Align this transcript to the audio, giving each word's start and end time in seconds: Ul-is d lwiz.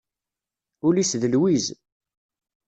Ul-is 0.85 1.11
d 1.21 1.23
lwiz. 1.33 1.65